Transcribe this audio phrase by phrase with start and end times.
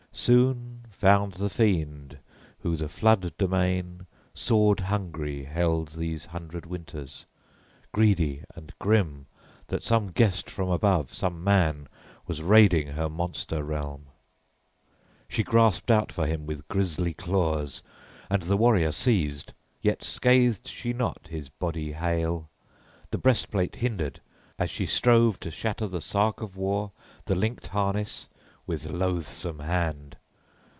[0.13, 2.19] Soon found the fiend
[2.59, 7.25] who the flood domain sword hungry held these hundred winters,
[7.93, 9.25] greedy and grim,
[9.67, 11.87] that some guest from above, some man,
[12.27, 14.07] was raiding her monster realm.
[15.29, 17.81] She grasped out for him with grisly claws,
[18.29, 22.49] and the warrior seized; yet scathed she not his body hale;
[23.11, 24.19] the breastplate hindered,
[24.59, 26.91] as she strove to shatter the sark of war,
[27.25, 28.27] the linked harness,
[28.67, 30.15] with loathsome hand.